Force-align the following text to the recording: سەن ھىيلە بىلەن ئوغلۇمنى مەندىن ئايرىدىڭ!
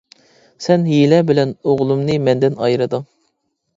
سەن 0.67 0.87
ھىيلە 0.93 1.19
بىلەن 1.31 1.53
ئوغلۇمنى 1.73 2.17
مەندىن 2.29 2.59
ئايرىدىڭ! 2.65 3.07